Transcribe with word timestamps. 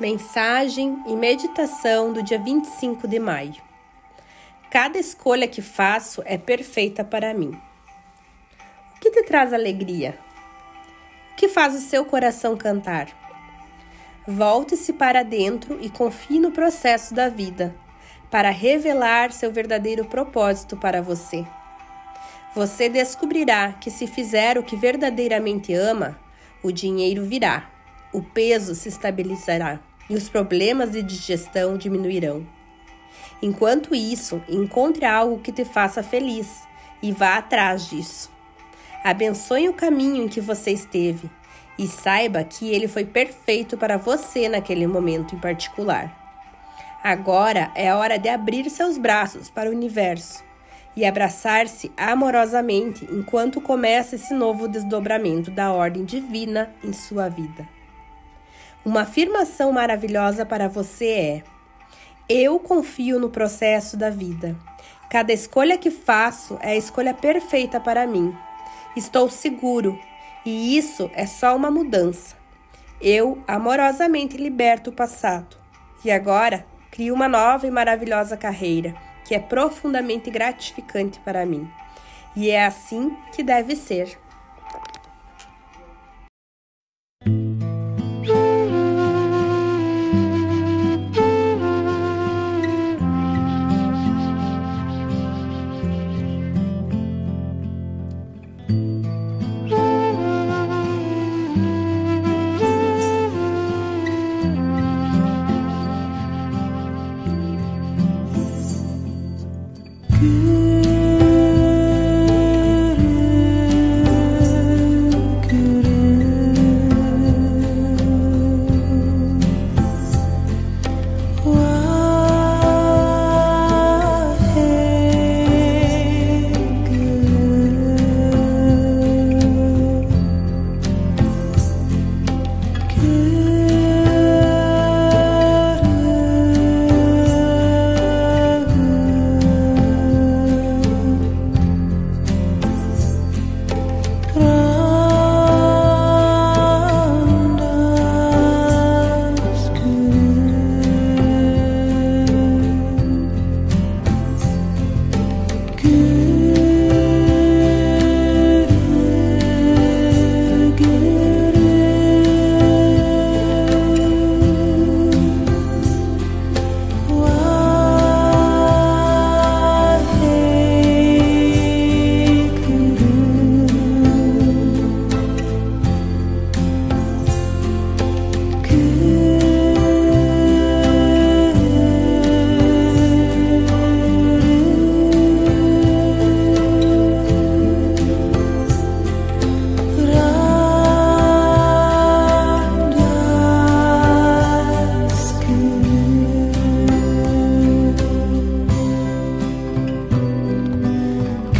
Mensagem 0.00 0.98
e 1.06 1.14
meditação 1.14 2.10
do 2.10 2.22
dia 2.22 2.38
25 2.38 3.06
de 3.06 3.18
maio. 3.18 3.56
Cada 4.70 4.98
escolha 4.98 5.46
que 5.46 5.60
faço 5.60 6.22
é 6.24 6.38
perfeita 6.38 7.04
para 7.04 7.34
mim. 7.34 7.50
O 8.96 8.98
que 8.98 9.10
te 9.10 9.22
traz 9.24 9.52
alegria? 9.52 10.18
O 11.32 11.36
que 11.36 11.50
faz 11.50 11.74
o 11.74 11.80
seu 11.80 12.02
coração 12.06 12.56
cantar? 12.56 13.08
Volte-se 14.26 14.94
para 14.94 15.22
dentro 15.22 15.78
e 15.82 15.90
confie 15.90 16.40
no 16.40 16.50
processo 16.50 17.12
da 17.12 17.28
vida, 17.28 17.76
para 18.30 18.48
revelar 18.48 19.32
seu 19.32 19.52
verdadeiro 19.52 20.06
propósito 20.06 20.78
para 20.78 21.02
você. 21.02 21.44
Você 22.54 22.88
descobrirá 22.88 23.74
que 23.74 23.90
se 23.90 24.06
fizer 24.06 24.56
o 24.56 24.62
que 24.62 24.76
verdadeiramente 24.76 25.74
ama, 25.74 26.18
o 26.62 26.72
dinheiro 26.72 27.22
virá, 27.26 27.68
o 28.14 28.22
peso 28.22 28.74
se 28.74 28.88
estabilizará 28.88 29.89
e 30.10 30.14
os 30.16 30.28
problemas 30.28 30.90
de 30.90 31.02
digestão 31.02 31.78
diminuirão. 31.78 32.44
Enquanto 33.40 33.94
isso, 33.94 34.42
encontre 34.48 35.04
algo 35.06 35.38
que 35.38 35.52
te 35.52 35.64
faça 35.64 36.02
feliz 36.02 36.64
e 37.00 37.12
vá 37.12 37.36
atrás 37.36 37.88
disso. 37.88 38.30
Abençoe 39.04 39.68
o 39.68 39.72
caminho 39.72 40.24
em 40.24 40.28
que 40.28 40.40
você 40.40 40.72
esteve 40.72 41.30
e 41.78 41.86
saiba 41.86 42.44
que 42.44 42.68
ele 42.68 42.88
foi 42.88 43.04
perfeito 43.06 43.78
para 43.78 43.96
você 43.96 44.48
naquele 44.48 44.86
momento 44.86 45.34
em 45.34 45.38
particular. 45.38 46.14
Agora 47.02 47.70
é 47.74 47.88
a 47.88 47.96
hora 47.96 48.18
de 48.18 48.28
abrir 48.28 48.68
seus 48.68 48.98
braços 48.98 49.48
para 49.48 49.70
o 49.70 49.72
universo 49.72 50.44
e 50.94 51.06
abraçar-se 51.06 51.90
amorosamente 51.96 53.06
enquanto 53.10 53.60
começa 53.60 54.16
esse 54.16 54.34
novo 54.34 54.68
desdobramento 54.68 55.50
da 55.50 55.72
ordem 55.72 56.04
divina 56.04 56.74
em 56.84 56.92
sua 56.92 57.28
vida. 57.28 57.79
Uma 58.84 59.02
afirmação 59.02 59.72
maravilhosa 59.72 60.46
para 60.46 60.66
você 60.66 61.06
é: 61.06 61.42
Eu 62.28 62.58
confio 62.58 63.20
no 63.20 63.28
processo 63.28 63.96
da 63.96 64.08
vida. 64.08 64.56
Cada 65.10 65.32
escolha 65.32 65.76
que 65.76 65.90
faço 65.90 66.58
é 66.62 66.70
a 66.70 66.76
escolha 66.76 67.12
perfeita 67.12 67.78
para 67.78 68.06
mim. 68.06 68.34
Estou 68.96 69.28
seguro 69.28 69.98
e 70.46 70.78
isso 70.78 71.10
é 71.14 71.26
só 71.26 71.54
uma 71.54 71.70
mudança. 71.70 72.36
Eu 73.00 73.42
amorosamente 73.46 74.36
liberto 74.36 74.90
o 74.90 74.92
passado 74.94 75.56
e 76.04 76.10
agora 76.10 76.64
crio 76.90 77.14
uma 77.14 77.28
nova 77.28 77.66
e 77.66 77.70
maravilhosa 77.70 78.36
carreira 78.36 78.94
que 79.24 79.34
é 79.34 79.38
profundamente 79.38 80.30
gratificante 80.30 81.20
para 81.20 81.44
mim. 81.44 81.70
E 82.34 82.50
é 82.50 82.64
assim 82.64 83.16
que 83.32 83.42
deve 83.42 83.76
ser. 83.76 84.18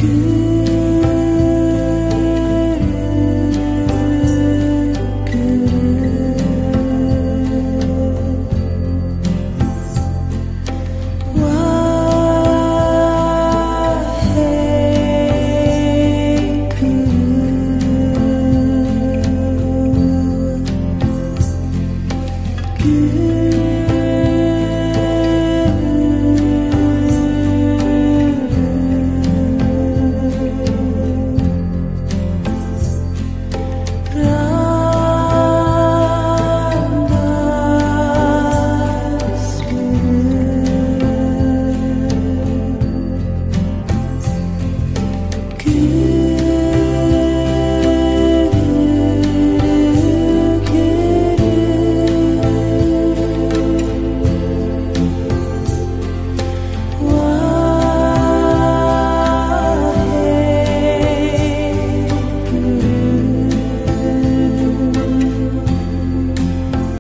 good. 0.01 0.40